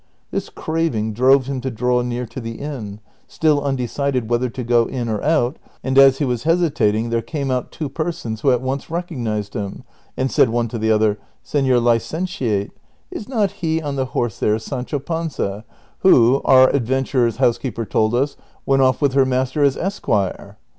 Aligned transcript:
This 0.31 0.49
craving 0.49 1.13
drove 1.13 1.45
him 1.45 1.61
to 1.61 1.69
draw 1.69 2.01
near 2.01 2.25
to 2.25 2.41
the 2.41 2.53
inn, 2.53 2.99
still 3.27 3.61
imdecided 3.61 4.29
whether 4.29 4.49
to 4.49 4.63
go 4.63 4.85
in 4.87 5.07
or 5.07 5.21
not, 5.21 5.57
and 5.83 5.95
as 5.95 6.17
he 6.17 6.25
was 6.25 6.41
hesitating 6.41 7.11
there 7.11 7.21
came 7.21 7.51
out 7.51 7.71
two 7.71 7.87
persons 7.87 8.41
who 8.41 8.49
at 8.49 8.63
once 8.63 8.89
recognized 8.89 9.53
him, 9.53 9.83
and 10.17 10.31
said 10.31 10.49
one 10.49 10.67
to 10.69 10.79
the 10.79 10.89
other," 10.91 11.19
Seiior 11.45 11.79
licentiate, 11.79 12.71
is 13.11 13.29
not 13.29 13.51
he 13.61 13.79
on 13.79 13.95
the 13.95 14.05
horse 14.05 14.39
there 14.39 14.57
Sancho 14.57 14.97
Panza 14.97 15.65
who, 15.99 16.41
our 16.45 16.73
advent 16.73 17.09
urer's 17.11 17.37
housekeeper 17.37 17.85
told 17.85 18.15
us, 18.15 18.37
Avent 18.67 18.79
off 18.81 19.03
with 19.03 19.13
her 19.13 19.23
master 19.23 19.61
as 19.61 19.77
esquire 19.77 20.57